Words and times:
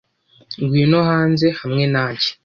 Ngwino 0.61 0.99
hanze 1.09 1.47
hamwe 1.59 1.83
nanjye 1.93 2.29